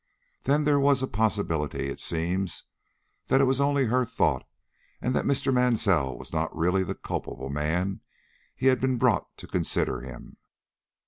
Then 0.45 0.63
there 0.63 0.79
was 0.79 1.03
a 1.03 1.07
possibility, 1.07 1.85
it 1.85 1.99
seems, 1.99 2.63
that 3.27 3.39
it 3.39 3.43
was 3.43 3.61
only 3.61 3.85
her 3.85 4.03
thought, 4.03 4.47
and 4.99 5.15
that 5.15 5.25
Mr. 5.25 5.53
Mansell 5.53 6.17
was 6.17 6.33
not 6.33 6.57
really 6.57 6.83
the 6.83 6.95
culpable 6.95 7.49
man 7.49 7.99
he 8.55 8.65
had 8.65 8.81
been 8.81 8.97
brought 8.97 9.37
to 9.37 9.45
consider 9.45 9.99
him. 10.01 10.37